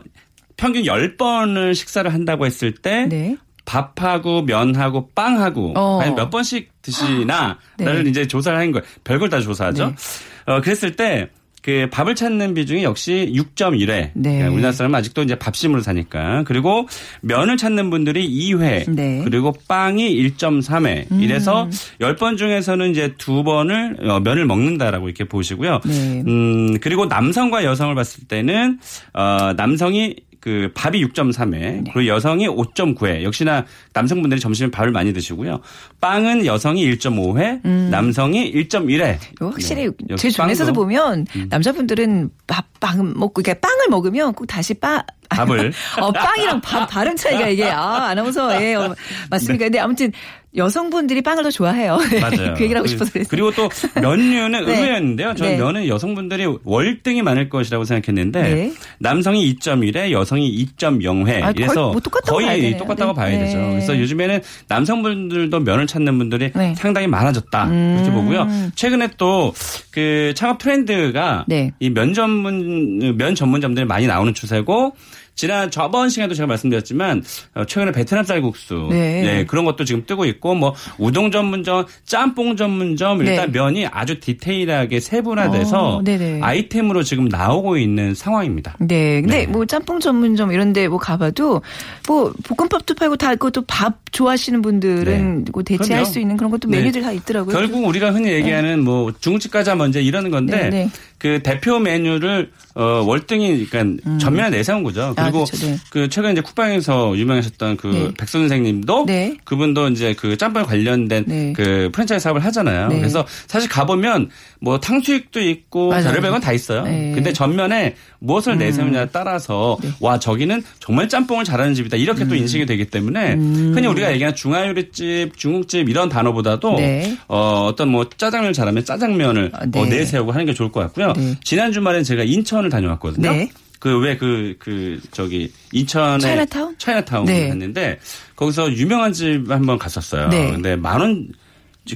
[0.58, 3.36] 평균 10번을 식사를 한다고 했을 때 네.
[3.64, 5.98] 밥하고 면하고 빵하고 어.
[5.98, 8.02] 과연 몇 번씩 드시나를 네.
[8.06, 8.84] 이제 조사를 한 거예요.
[9.04, 9.86] 별걸 다 조사하죠.
[9.86, 10.52] 네.
[10.52, 11.30] 어 그랬을 때
[11.68, 14.12] 그 밥을 찾는 비중이 역시 6.1회.
[14.14, 14.46] 네.
[14.46, 16.44] 우리나라 사람은 아직도 이제 밥심으로 사니까.
[16.46, 16.88] 그리고
[17.20, 18.90] 면을 찾는 분들이 2회.
[18.90, 19.20] 네.
[19.24, 21.10] 그리고 빵이 1.3회.
[21.10, 21.20] 음.
[21.20, 21.68] 이래서
[22.00, 25.80] 10번 중에서는 이제 두 번을 어, 면을 먹는다라고 이렇게 보시고요.
[25.84, 26.22] 네.
[26.26, 28.78] 음, 그리고 남성과 여성을 봤을 때는
[29.12, 30.16] 어, 남성이
[30.48, 31.84] 그 밥이 6.3회 네.
[31.92, 35.60] 그리고 여성이 5.9회 역시나 남성분들이 점심에 밥을 많이 드시고요.
[36.00, 39.02] 빵은 여성이 1.5회, 남성이 1.1회.
[39.02, 39.18] 음.
[39.32, 40.16] 이거 확실히 네.
[40.16, 41.46] 제 주변에서도 보면 음.
[41.50, 45.70] 남자분들은 밥, 빵 먹고, 그러니까 빵을 먹으면 꼭 다시 빵, 밥을.
[46.00, 48.94] 어, 빵이랑 밥 발음 차이가 이게, 아, 아나운서, 예, 어,
[49.28, 49.64] 맞습니까?
[49.64, 49.66] 네.
[49.66, 50.12] 근데 아무튼
[50.56, 51.98] 여성분들이 빵을 더 좋아해요.
[52.20, 52.54] 맞아요.
[52.56, 53.28] 그 얘기를 하고 그- 싶어서 그랬어요.
[53.30, 53.68] 그리고 또
[54.00, 54.76] 면류는 네.
[54.76, 55.34] 의외였는데요.
[55.34, 55.58] 저는 네.
[55.58, 58.72] 면은 여성분들이 월등히 많을 것이라고 생각했는데 네.
[58.98, 61.42] 남성이 2.1에 여성이 2.0회.
[61.42, 62.78] 아, 이래서 뭐 똑같다고 봐야 거의 되네요.
[62.78, 63.16] 똑같다고 네.
[63.16, 63.44] 봐야 네.
[63.44, 63.58] 되죠.
[63.58, 66.70] 그래서 요즘에는 남성분들도 면을 찾는 분들이 네.
[66.70, 66.74] 음.
[66.74, 67.68] 상당히 많아졌다.
[67.68, 68.48] 그렇게 보고요.
[68.74, 69.52] 최근에 또
[69.90, 71.72] 그 창업 트렌드가 네.
[71.80, 74.94] 이면 전문 면 전문점들이 많이 나오는 추세고
[75.38, 77.22] 지난 저번 시간에도 제가 말씀드렸지만
[77.54, 79.22] 어, 최근에 베트남 쌀국수 네.
[79.24, 83.58] 예, 그런 것도 지금 뜨고 있고 뭐 우동 전문점, 짬뽕 전문점 일단 네.
[83.58, 86.40] 면이 아주 디테일하게 세분화돼서 어, 네네.
[86.42, 88.74] 아이템으로 지금 나오고 있는 상황입니다.
[88.80, 89.20] 네.
[89.20, 89.46] 근데 네.
[89.46, 91.62] 뭐 짬뽕 전문점 이런 데뭐 가봐도
[92.08, 96.04] 뭐 볶음밥도 팔고 다 그것도 밥 좋아하시는 분들은 뭐 대체할 그럼요.
[96.04, 96.78] 수 있는 그런 것도 네.
[96.78, 97.54] 메뉴들 다 있더라고요.
[97.54, 100.90] 결국 우리가 흔히 얘기하는 뭐 중국집 가자 먼저 이러는 건데 네, 네.
[101.18, 105.12] 그 대표 메뉴를 어 월등히 그러니까 전면에 내세운 거죠.
[105.16, 105.66] 아, 그리고 그렇죠.
[105.66, 105.76] 네.
[105.90, 108.10] 그 최근 이제 쿠팡에서 유명하셨던 그 네.
[108.16, 109.36] 백 선 생님도 네.
[109.44, 111.52] 그분도 이제 그 짬뽕 관련된 네.
[111.56, 112.88] 그 프랜차이즈 사업을 하잖아요.
[112.88, 112.98] 네.
[112.98, 116.04] 그래서 사실 가보면 뭐 탕수육도 있고 맞아요.
[116.04, 116.82] 별의별 건 다 있어요.
[116.84, 117.10] 네.
[117.10, 117.14] 음.
[117.16, 122.28] 근데 전면에 무엇을 내세우냐에 따라서 와 저기는 정말 짬뽕을 잘하는 집이다 이렇게 음.
[122.28, 127.16] 또 인식이 되기 때문에 흔히 우리가 얘기하는 중화요리집, 중국집 이런 단어보다도 네.
[127.28, 129.80] 어, 어떤 뭐 짜장면을 잘하면 짜장면을 아, 네.
[129.80, 131.07] 어, 내세우고 하는 게 좋을 것 같고요.
[131.14, 131.36] 네.
[131.42, 133.30] 지난 주말엔 제가 인천을 다녀왔거든요.
[133.30, 133.50] 네.
[133.80, 136.74] 그왜그그 저기 인천에 차이나타운?
[136.78, 137.48] 차이나타운 네.
[137.48, 137.98] 갔는데
[138.36, 140.28] 거기서 유명한 집 한번 갔었어요.
[140.28, 140.50] 네.
[140.50, 141.28] 근데 만 원.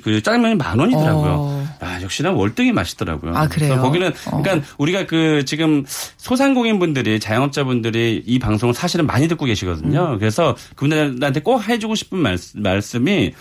[0.02, 1.32] 그 짜장면이 만 원이더라고요.
[1.32, 1.68] 어.
[1.80, 3.36] 아 역시나 월등히 맛있더라고요.
[3.36, 3.78] 아, 그래요?
[3.82, 4.40] 거기는 어.
[4.40, 5.84] 그러니까 우리가 그 지금
[6.16, 9.48] 소상공인 분들이 자영업자분들이 이 방송을 사실은 많이 듣고 음.
[9.48, 10.16] 계시거든요.
[10.18, 13.34] 그래서 그분들한테 꼭 해주고 싶은 말씀, 말씀이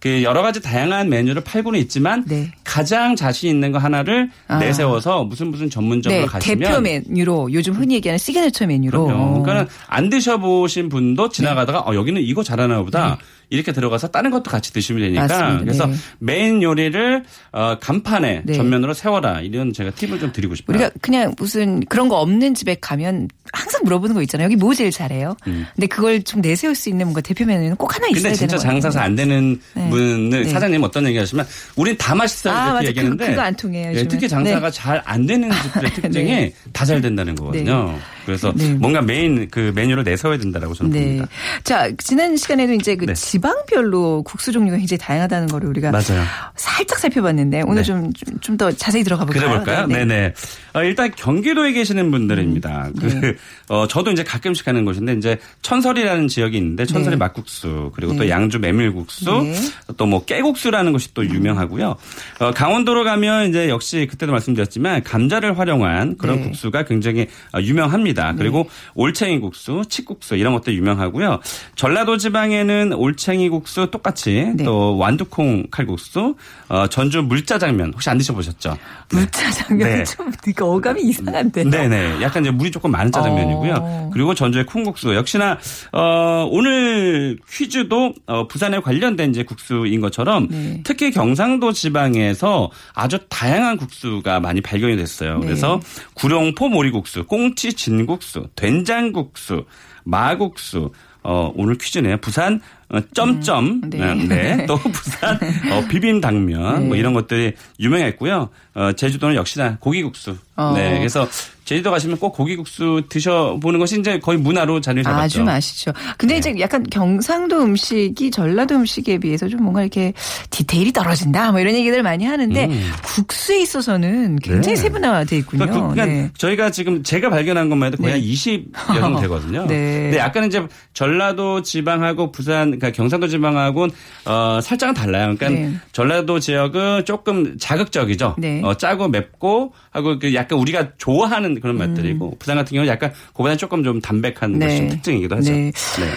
[0.00, 2.50] 그 여러 가지 다양한 메뉴를 팔고는 있지만 네.
[2.64, 4.58] 가장 자신 있는 거 하나를 아.
[4.58, 9.04] 내세워서 무슨 무슨 전문점으로 네, 가시면 대표 메뉴로 요즘 흔히 얘기하는 시그니처 메뉴로.
[9.04, 9.42] 그럼요.
[9.42, 13.18] 그러니까 안 드셔보신 분도 지나가다가 어, 여기는 이거 잘하나 보다.
[13.50, 15.26] 이렇게 들어가서 다른 것도 같이 드시면 되니까.
[15.26, 15.34] 네.
[15.34, 15.64] 맞습니다.
[15.64, 15.94] 그래서 네.
[16.20, 18.52] 메인 요리를 어, 간판에 네.
[18.54, 19.40] 전면으로 세워라.
[19.40, 20.76] 이런 제가 팁을 좀 드리고 싶어요.
[20.76, 24.44] 우리가 그냥 무슨 그런 거 없는 집에 가면 항상 물어보는 거 있잖아요.
[24.46, 25.36] 여기 뭐 제일 잘해요?
[25.42, 28.22] 근데 그걸 좀 내세울 수 있는 뭔가 대표 메뉴는 꼭 하나 있어야 음.
[28.22, 29.90] 근데 진짜 되는 거 장사가 안 되는 네.
[29.90, 30.48] 분을 네.
[30.48, 32.54] 사장님 어떤 얘기 하시면 우린 다 맛있어요.
[32.54, 32.88] 아, 이렇게 맞아.
[32.88, 34.08] 얘기하는데 그거- 그거 안 통해요, 예, 요즘은.
[34.08, 34.76] 특히 장사가 네.
[34.80, 37.98] 잘안 되는 집들의 특징이 다 잘 된다는 거거든요.
[38.24, 38.74] 그래서 네.
[38.74, 41.00] 뭔가 메인 그 메뉴를 내세워야 된다라고 저는 네.
[41.00, 41.28] 봅니다.
[41.64, 43.14] 자, 지난 시간에도 이제 그 네.
[43.14, 46.24] 지방별로 국수 종류가 굉장히 다양하다는 거를 우리가 맞아요.
[46.56, 48.10] 살짝 살펴봤는데 오늘 네.
[48.12, 49.48] 좀좀 더 자세히 들어가 볼까요?
[49.48, 49.86] 그래 볼까요?
[49.86, 50.20] 네, 네, 네.
[50.20, 50.34] 네.
[50.72, 52.90] 어, 일단 경기도에 계시는 분들입니다.
[52.98, 53.36] 그,
[53.68, 57.18] 어, 저도 이제 가끔씩 하는 곳인데 이제 천설이라는 지역이 있는데 천설이 네.
[57.18, 58.30] 막국수 그리고 또 네.
[58.30, 59.54] 양주 메밀국수 네.
[59.96, 61.96] 또뭐 깨국수라는 것이 또 유명하고요.
[62.40, 66.42] 어, 강원도로 가면 이제 역시 그때도 말씀드렸지만 감자를 활용한 그런 네.
[66.44, 68.09] 국수가 굉장히 어, 유명합니다.
[68.36, 71.40] 그리고 올챙이 국수, 칡국수 이런 것도 유명하고요.
[71.74, 74.64] 전라도 지방에는 올챙이 국수 똑같이 네.
[74.64, 76.34] 또 완두콩 칼국수,
[76.68, 78.76] 어, 전주 물짜장면 혹시 안 드셔보셨죠?
[79.10, 80.04] 물짜장면 네.
[80.04, 81.64] 좀 이거 어감이 이상한데.
[81.64, 82.22] 네네.
[82.22, 83.74] 약간 이제 물이 조금 많은 짜장면이고요.
[83.80, 84.10] 어.
[84.12, 85.14] 그리고 전주의 콩국수.
[85.14, 85.58] 역시나,
[85.92, 90.80] 어, 오늘 퀴즈도, 어, 부산에 관련된 이제 국수인 것처럼 네.
[90.84, 95.38] 특히 경상도 지방에서 아주 다양한 국수가 많이 발견이 됐어요.
[95.38, 95.46] 네.
[95.46, 95.80] 그래서
[96.14, 99.64] 구룡포 모리국수, 꽁치 진 국수, 된장국수,
[100.04, 100.90] 마국수,
[101.22, 102.16] 어, 오늘 퀴즈네요.
[102.18, 104.14] 부산 어, 점점 네.
[104.14, 104.26] 네.
[104.26, 104.64] 네.
[104.66, 105.36] 또 부산
[105.70, 106.98] 어, 비빔 당면 뭐 네.
[106.98, 108.48] 이런 것들이 유명했고요.
[108.74, 110.36] 어, 제주도는 역시나 고기국수.
[110.56, 110.72] 어.
[110.74, 110.98] 네.
[110.98, 111.28] 그래서
[111.70, 115.22] 제주도 가시면 꼭 고기국수 드셔보는 것이 이제 거의 문화로 자리를 잡았죠.
[115.22, 115.92] 아주 맛있죠.
[116.18, 116.38] 근데 네.
[116.40, 120.12] 이제 약간 경상도 음식이 전라도 음식에 비해서 좀 뭔가 이렇게
[120.50, 122.90] 디테일이 떨어진다 뭐 이런 얘기들 많이 하는데 음.
[123.04, 124.82] 국수에 있어서는 굉장히 네.
[124.82, 125.66] 세분화돼 있군요.
[125.66, 126.30] 그러니까, 그- 그러니까 네.
[126.36, 129.64] 저희가 지금 제가 발견한 것만 해도 거의 한 20여 정도 되거든요.
[129.68, 129.76] 네.
[130.10, 135.36] 근데 약간 이제 전라도 지방하고 부산, 그러니까 경상도 지방하고는 어, 살짝은 달라요.
[135.38, 135.72] 그러니까 네.
[135.92, 138.34] 전라도 지역은 조금 자극적이죠.
[138.38, 138.60] 네.
[138.64, 143.56] 어, 짜고 맵고 하고 그 약간 우리가 좋아하는 그런 맛들이고 부산 같은 경우는 약간 그보다
[143.56, 144.58] 조금 좀 담백한 음.
[144.58, 144.66] 네.
[144.66, 145.52] 것이 좀 특징이기도 하죠.
[145.52, 145.72] 네.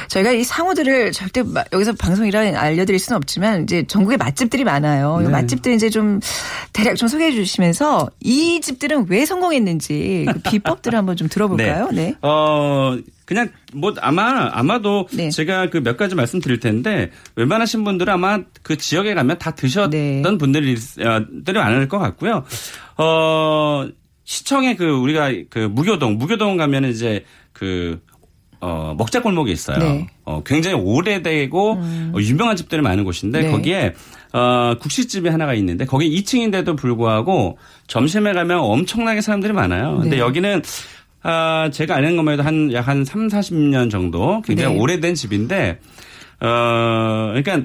[0.07, 5.19] 저희가 이 상호들을 절대 마- 여기서 방송이라 알려드릴 수는 없지만 이제 전국에 맛집들이 많아요.
[5.21, 5.29] 이 네.
[5.29, 6.19] 맛집들 이제 좀
[6.73, 11.89] 대략 좀 소개해 주시면서 이 집들은 왜 성공했는지 그 비법들을 한번 좀 들어볼까요?
[11.91, 12.15] 네.
[12.21, 15.29] 어, 그냥 뭐 아마 아마도 네.
[15.29, 20.21] 제가 그 몇 가지 말씀드릴 텐데 웬만하신 분들은 아마 그 지역에 가면 다 드셨던 네.
[20.39, 22.43] 분들이 어, 들이 많을 것 같고요.
[22.97, 23.87] 어,
[24.23, 28.01] 시청에 그 우리가 그 무교동 무교동 가면 이제 그
[28.59, 29.77] 어, 먹자 골목이 있어요.
[29.77, 30.07] 네.
[30.23, 31.71] 어, 굉장히 오래되고
[32.13, 33.51] 어, 유명한 집들이 많은 곳인데 네.
[33.51, 33.93] 거기에
[34.31, 37.57] 어, 국시집이 하나가 있는데 거기 2층인데도 불구하고
[37.87, 39.99] 점심에 가면 엄청나게 사람들이 많아요.
[39.99, 40.21] 근데 네.
[40.21, 40.61] 여기는
[41.23, 44.79] 아, 제가 아는 것만 해도 한, 약한 3, 40년 정도 굉장히 네.
[44.81, 45.79] 오래된 집인데,
[46.41, 47.61] 어, 그러니까,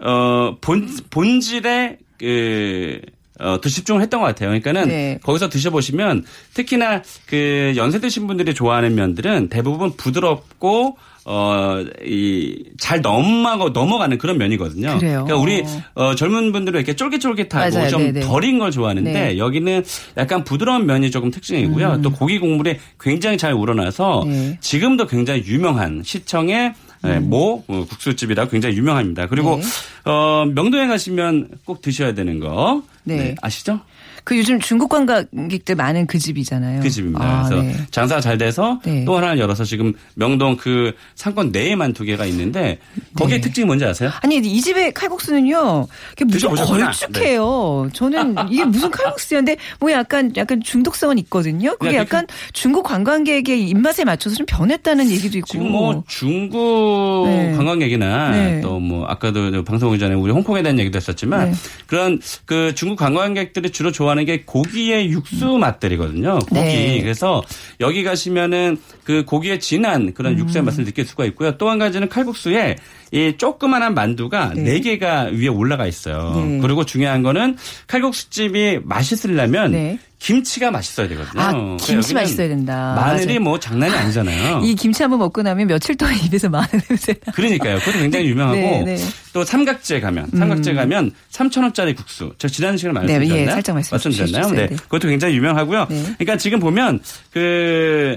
[0.00, 3.02] 어, 본, 본질에 그,
[3.42, 4.48] 어, 더 집중을 했던 것 같아요.
[4.48, 5.18] 그러니까는 네.
[5.22, 6.24] 거기서 드셔보시면
[6.54, 14.38] 특히나 그 연세 드신 분들이 좋아하는 면들은 대부분 부드럽고 어, 이, 잘 넘어가고 넘어가는 그런
[14.38, 14.98] 면이거든요.
[14.98, 15.24] 그래요.
[15.24, 17.88] 그러니까 우리, 어, 젊은 분들은 이렇게 쫄깃쫄깃하고 맞아요.
[17.88, 18.20] 좀 네네.
[18.20, 19.38] 덜인 걸 좋아하는데 네.
[19.38, 19.84] 여기는
[20.16, 22.02] 약간 부드러운 면이 조금 특징이고요.
[22.02, 24.30] 또 고기 국물이 굉장히 잘 우러나서 음.
[24.30, 24.58] 네.
[24.60, 26.74] 지금도 굉장히 유명한 시청의
[27.04, 29.26] 예, 모 어, 국수집이라 굉장히 유명합니다.
[29.26, 29.60] 그리고 음.
[29.60, 30.10] 네.
[30.10, 33.34] 어, 명동에 가시면 꼭 드셔야 되는 거 네.
[33.42, 33.80] 아시죠?
[34.24, 36.80] 그 요즘 중국 관광객들 많은 그 집이잖아요.
[36.82, 37.24] 그 집입니다.
[37.24, 37.76] 아, 그래서 네.
[37.90, 39.04] 장사가 잘 돼서 네.
[39.04, 42.78] 또 하나를 열어서 지금 명동 그 상권 내에만 두 개가 있는데
[43.16, 43.40] 거기에 네.
[43.40, 44.10] 특징이 뭔지 아세요?
[44.22, 45.86] 아니 이 집의 칼국수는요.
[46.12, 46.52] 이게 무슨.
[46.54, 46.62] 네.
[46.62, 47.90] 걸쭉해요.
[47.92, 51.76] 저는 이게 무슨 칼국수였는데 뭐 약간 약간 중독성은 있거든요.
[51.76, 55.46] 그게 네, 약간 중국 관광객의 입맛에 맞춰서 좀 변했다는 얘기도 있고.
[55.46, 57.52] 지금 뭐 중국 네.
[57.56, 58.60] 관광객이나 네.
[58.60, 61.56] 또뭐 아까도 방송 오기 전에 우리 홍콩에 대한 얘기도 했었지만 네.
[61.86, 66.38] 그런 그 중국 관광객들이 주로 좋아 하는 게 고기의 육수 맛들이거든요.
[66.38, 66.60] 고기.
[66.60, 66.64] 음.
[66.64, 67.00] 네.
[67.02, 67.42] 그래서
[67.80, 70.14] 여기 가시면은 그 고기의 진한 음.
[70.14, 71.58] 그런 육수의 맛을 느낄 수가 있고요.
[71.58, 72.76] 또 한 가지는 칼국수에
[73.12, 74.62] 이 조그만한 만두가 네.
[74.62, 76.34] 네 개가 위에 올라가 있어요.
[76.46, 76.58] 네.
[76.60, 79.98] 그리고 중요한 거는 칼국수집이 맛있으려면 네.
[80.22, 81.42] 김치가 맛있어야 되거든요.
[81.42, 82.94] 아, 그러니까 김치 맛있어야 된다.
[82.94, 83.40] 마늘이 맞아요.
[83.40, 84.60] 뭐 장난이 아니잖아요.
[84.64, 87.32] 이 김치 한번 먹고 나면 며칠 동안 입에서 마늘 냄새 나.
[87.32, 87.80] 그러니까요.
[87.80, 88.98] 그것도 굉장히 유명하고 네, 네.
[89.32, 92.32] 또 삼각제 가면 삼각제 가면 3천 원짜리 국수.
[92.38, 93.48] 제가 지난 시간에 네, 말씀드렸나요?
[93.48, 94.42] 예, 살짝 말씀 말씀드렸나요?
[94.44, 94.60] 주셨어요.
[94.60, 94.66] 네.
[94.68, 94.76] 네.
[94.76, 95.86] 그것도 굉장히 유명하고요.
[95.90, 96.02] 네.
[96.18, 97.00] 그러니까 지금 보면
[97.32, 98.16] 그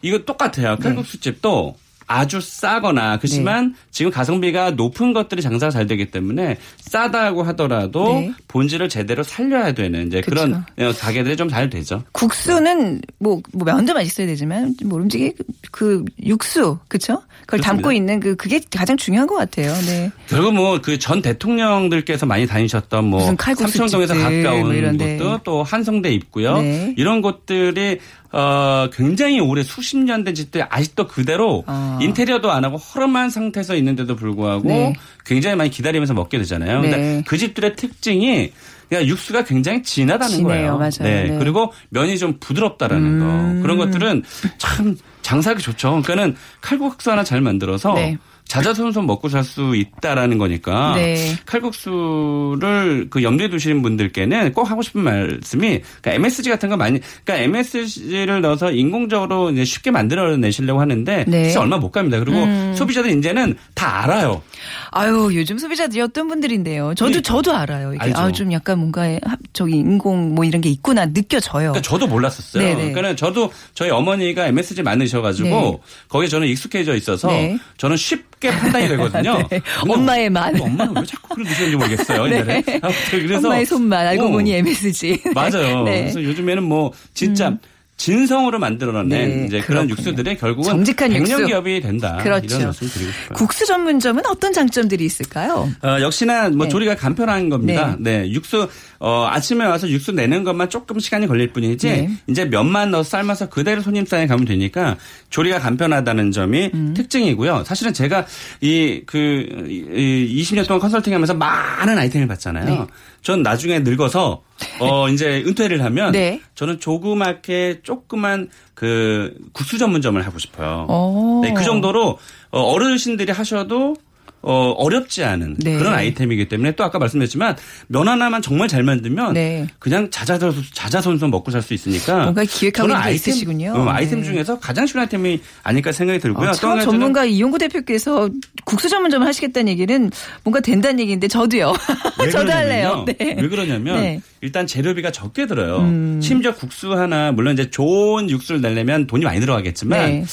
[0.00, 0.76] 이거 똑같아요.
[0.76, 0.82] 네.
[0.82, 1.74] 칼국수집도
[2.12, 8.32] 아주 싸거나 그렇지만 지금 가성비가 높은 것들이 장사가 잘 되기 때문에 싸다고 하더라도 네.
[8.48, 10.98] 본질을 제대로 살려야 되는 이제 그런 그쵸.
[11.00, 12.02] 가게들이 좀 잘 되죠.
[12.12, 17.22] 국수는 뭐, 뭐 면도 맛있어야 되지만 모름지기 그, 그 육수 그쵸?
[17.42, 17.68] 그걸 그렇습니다.
[17.72, 19.72] 담고 있는 그 그게 가장 중요한 것 같아요.
[19.86, 20.10] 네.
[20.28, 25.06] 결국 뭐 그 전 대통령들께서 많이 다니셨던 뭐 삼청동에서 가까운 뭐.
[25.18, 26.58] 곳도 또 한성대 있고요.
[26.58, 26.94] 네.
[26.96, 27.98] 이런 곳들이
[28.32, 31.98] 어 굉장히 오래 수십 년 된 집들이 아직도 그대로 아.
[32.00, 34.94] 인테리어도 안 하고 허름한 상태에서 있는데도 불구하고 네.
[35.26, 36.80] 굉장히 많이 기다리면서 먹게 되잖아요.
[36.80, 37.22] 근데 네.
[37.26, 38.52] 그 집들의 특징이
[38.88, 40.46] 그냥 육수가 굉장히 진하다는 진해요.
[40.48, 40.76] 거예요.
[40.78, 40.90] 맞아요.
[41.00, 41.24] 네.
[41.24, 41.38] 네.
[41.38, 43.56] 그리고 면이 좀 부드럽다라는 음.
[43.56, 43.62] 거.
[43.62, 44.22] 그런 것들은
[44.58, 45.90] 참 장사하기 좋죠.
[46.02, 48.16] 그러니까는 칼국수 하나 잘 만들어서 네.
[48.52, 51.34] 자자손손 먹고 살 수 있다라는 거니까 네.
[51.46, 57.44] 칼국수를 그 염두에 두시는 분들께는 꼭 하고 싶은 말씀이 그러니까 MSG 같은 거 많이 그러니까
[57.44, 61.44] MSG를 넣어서 인공적으로 이제 쉽게 만들어 내시려고 하는데 네.
[61.44, 62.18] 진짜 얼마 못 갑니다.
[62.20, 64.42] 그리고 소비자들 이제는 다 알아요.
[64.90, 66.94] 아유 요즘 소비자들이 어떤 분들인데요.
[66.94, 67.20] 저도 그러니까.
[67.32, 67.94] 저도 알아요.
[67.94, 68.12] 이게.
[68.14, 71.72] 아, 좀 약간 뭔가 합- 저기 인공 뭐 이런 게 있구나 느껴져요.
[71.72, 72.62] 그러니까 저도 몰랐었어요.
[72.62, 72.92] 네네.
[72.92, 75.78] 그러니까 저도 저희 어머니가 MSG 많으셔가지고 네.
[76.08, 77.58] 거기에 저는 익숙해져 있어서 네.
[77.76, 79.42] 저는 쉽게 판단이 되거든요.
[79.48, 79.60] 네.
[79.88, 80.60] 엄마의 맛.
[80.60, 82.26] 엄마는 왜 자꾸 그런 드시는지 모르겠어요.
[82.26, 82.62] 네.
[83.10, 84.28] 그래서 엄마의 손맛 알고 어.
[84.32, 85.22] 보니 MSG.
[85.34, 85.84] 맞아요.
[85.84, 86.00] 네.
[86.02, 87.56] 그래서 요즘에는 뭐 진짜
[87.96, 89.88] 진성으로 만들어낸 네, 이제 그런.
[89.88, 91.24] 육수들이 결국은 정직한 육수.
[91.24, 92.18] 백년 기업이 된다.
[92.22, 92.46] 그렇죠.
[92.46, 93.36] 이런 말씀 드리고 싶어요.
[93.36, 95.68] 국수 전문점은 어떤 장점들이 있을까요?
[95.82, 96.70] 어, 역시나 뭐 네.
[96.70, 97.96] 조리가 간편한 겁니다.
[98.00, 98.28] 네.
[98.30, 102.10] 육수 어, 아침에 와서 육수 내는 것만 조금 시간이 걸릴 뿐이지 네.
[102.26, 104.96] 이제 면만 넣어 삶아서 그대로 손님상에 가면 되니까
[105.30, 106.94] 조리가 간편하다는 점이 음.
[106.94, 107.64] 특징이고요.
[107.64, 108.26] 사실은 제가
[108.60, 112.88] 이그 이 20년 동안 컨설팅하면서 많은 아이템을 봤잖아요.
[113.22, 113.26] 네.
[113.26, 114.42] 전 나중에 늙어서
[114.80, 116.40] 어 이제 은퇴를 하면 네.
[116.54, 120.86] 저는 조그맣게 조그만 그 국수 전문점을 하고 싶어요.
[120.88, 121.40] 오.
[121.42, 122.18] 네, 그 정도로
[122.50, 123.96] 어, 어르신들이 하셔도
[124.42, 125.78] 어, 어렵지 않은 네.
[125.78, 127.56] 그런 아이템이기 때문에 또 아까 말씀드렸지만
[127.88, 129.66] 면 하나만 정말 잘 만들면 네.
[129.78, 133.72] 그냥 자자손 자자손손 먹고 살 수 있으니까 뭔가 있는 게 있으시군요.
[133.72, 134.24] 어, 아이템 네.
[134.26, 136.48] 중에서 가장 쉬운 아이템이 아닐까 생각이 들고요.
[136.48, 138.28] 아, 또참 전문가 이용구 대표께서
[138.64, 140.10] 국수 전문점 하시겠다는 얘기는
[140.42, 141.72] 뭔가 된다는 얘기인데 저도요.
[142.18, 143.04] 왜 저도 할래요.
[143.06, 143.36] 네.
[143.38, 144.16] 왜 그러냐면 네.
[144.16, 144.22] 음.
[144.40, 145.78] 일단 재료비가 적게 들어요.
[146.20, 150.24] 심지어 국수 하나 물론 이제 좋은 육수를 내려면 돈이 많이 들어가겠지만 네.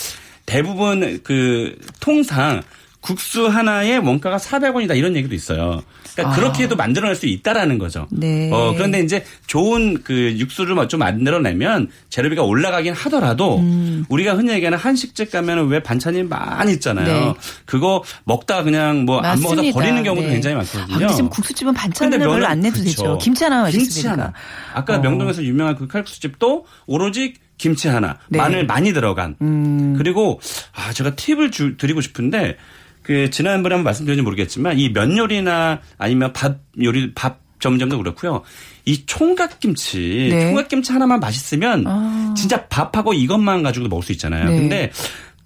[0.48, 2.64] 대부분 그 통상
[3.02, 5.82] 국수 하나에 원가가 400원이다 이런 얘기도 있어요.
[6.14, 6.36] 그러니까 아.
[6.36, 8.08] 그렇게 해도 만들어낼 수 있다라는 거죠.
[8.12, 8.50] 네.
[8.52, 14.06] 어, 그런데 이제 좋은 그 육수를 좀 만들어내면 재료비가 올라가긴 하더라도 음.
[14.10, 17.08] 우리가 흔히 얘기하는 한식집 가면은 왜 반찬이 많이 있잖아요.
[17.08, 17.34] 네.
[17.66, 19.62] 그거 먹다가 그냥 뭐 안 먹어서.
[19.72, 20.34] 버리는 경우도 네.
[20.34, 20.96] 굉장히 많거든요.
[20.96, 22.86] 아, 근데 지금 국수집은 반찬을 별로 안 내도 그쵸.
[22.86, 23.18] 되죠.
[23.20, 24.24] 김치 하나만 김치 있으면 되니까.
[24.24, 24.34] 하나.
[24.74, 25.00] 아까 어.
[25.00, 28.38] 명동에서 유명한 그 칼국수집도 오로지 김치 하나, 네.
[28.38, 28.40] 음.
[28.40, 29.36] 마늘 많이 들어간.
[29.98, 30.40] 그리고
[30.74, 32.56] 아 제가 팁을 주, 드리고 싶은데
[33.10, 38.44] 그 지난번에 한번 말씀드렸는지 모르겠지만 이 면 요리나 아니면 밥 요리 밥 점점도 그렇고요.
[38.86, 40.42] 이 총각김치, 네.
[40.46, 42.36] 총각김치 하나만 맛있으면 아.
[42.38, 44.46] 진짜 밥하고 이것만 가지고도 먹을 수 있잖아요.
[44.46, 44.60] 네.
[44.60, 44.92] 근데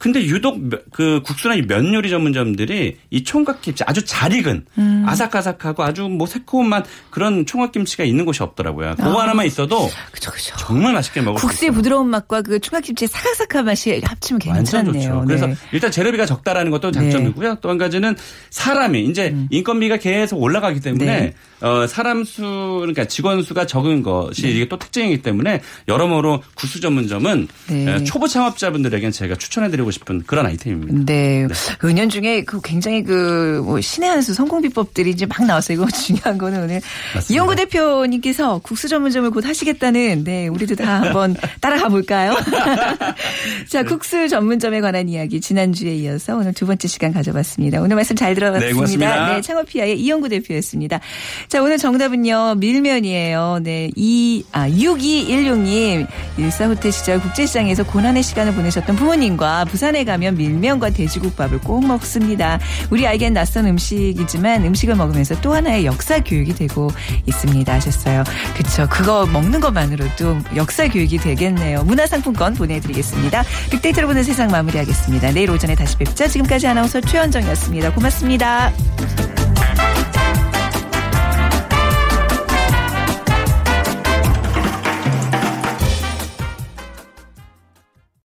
[0.03, 5.05] 근데 유독 며- 그 국수나 이면 요리 전문점들이 이 총각김치 아주 잘 익은 음.
[5.07, 8.95] 아삭아삭하고 아주 뭐 새콤한 그런 총각김치가 있는 곳이 없더라고요.
[8.97, 10.57] 그거 하나만 있어도 그죠, 그죠.
[10.57, 11.77] 정말 맛있게 먹을 수 국수의 있어요.
[11.77, 15.13] 부드러운 맛과 그 총각김치의 사각사각한 맛이 합치면 완전 괜찮네요.
[15.13, 15.23] 좋죠.
[15.25, 15.55] 그래서 네.
[15.71, 17.59] 일단 재료비가 적다라는 것도 장점이고요.
[17.61, 18.13] 또한 가지는
[18.49, 21.31] 사람이 이제 인건비가 계속 올라가기 때문에 음.
[21.61, 21.65] 네.
[21.65, 22.41] 어, 사람 수
[22.81, 27.93] 그러니까 직원 수가 적은 것이 이게 또 특징이기 때문에 여러모로 구수 전문점은 네.
[27.95, 31.05] 에, 초보 창업자분들에겐 제가 추천해드리고 싶은 그런 아이템입니다.
[31.05, 31.47] 네.
[31.83, 35.75] 은연 중에 그 굉장히 그뭐 신의 한 수 성공 비법들이 이제 막 나왔어요.
[35.77, 36.81] 이거 중요한 거는 오늘
[37.13, 37.33] 맞습니다.
[37.33, 42.33] 이용구 대표님께서 국수 전문점을 곧 하시겠다는 네, 우리도 다 한번 따라가 볼까요?
[43.69, 47.81] 자, 국수 전문점에 관한 이야기 지난주에 이어서 오늘 두 번째 시간 가져봤습니다.
[47.81, 48.73] 오늘 말씀 잘 네, 들어봤습니다.
[48.75, 49.33] 고맙습니다.
[49.35, 50.99] 네, 창업피아의 이용구 대표였습니다.
[51.49, 52.55] 자, 오늘 정답은요.
[52.55, 53.59] 밀면이에요.
[53.61, 53.89] 네.
[53.95, 56.07] 이, 아, 6216님.
[56.37, 62.59] 일사후퇴 시절 국제시장에서 고난의 시간을 보내셨던 부모님과 부산에 가면 밀면과 돼지국밥을 꼭 먹습니다.
[62.91, 66.91] 우리 아이겐 낯선 음식이지만 음식을 먹으면서 또 하나의 역사 교육이 되고
[67.25, 67.73] 있습니다.
[67.73, 68.23] 하셨어요.
[68.55, 68.87] 그쵸.
[68.87, 71.85] 그거 먹는 것만으로도 역사 교육이 되겠네요.
[71.85, 73.43] 문화상품권 보내드리겠습니다.
[73.71, 75.31] 빅데이터로 보는 세상 마무리하겠습니다.
[75.31, 76.27] 내일 오전에 다시 뵙죠.
[76.27, 77.93] 지금까지 아나운서 최현정이었습니다.
[77.93, 78.71] 고맙습니다.